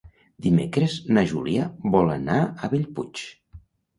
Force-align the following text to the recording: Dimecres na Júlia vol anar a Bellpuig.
Dimecres 0.45 0.95
na 1.17 1.23
Júlia 1.33 1.67
vol 1.97 2.11
anar 2.15 2.39
a 2.45 2.71
Bellpuig. 2.75 3.25